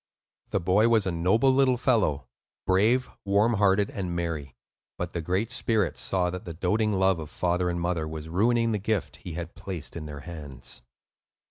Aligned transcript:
The 0.49 0.59
boy 0.59 0.89
was 0.89 1.05
a 1.05 1.11
noble 1.11 1.53
little 1.53 1.77
fellow; 1.77 2.25
brave, 2.65 3.07
warm 3.23 3.53
hearted, 3.53 3.91
and 3.91 4.15
merry. 4.15 4.55
But 4.97 5.13
the 5.13 5.21
Great 5.21 5.51
Spirit 5.51 5.95
saw 5.95 6.31
that 6.31 6.43
the 6.43 6.55
doating 6.55 6.93
love 6.93 7.19
of 7.19 7.29
father 7.29 7.69
and 7.69 7.79
mother 7.79 8.07
was 8.07 8.27
ruining 8.27 8.71
the 8.71 8.79
gift 8.79 9.17
He 9.17 9.33
had 9.33 9.53
placed 9.53 9.95
in 9.95 10.07
their 10.07 10.21
hands. 10.21 10.81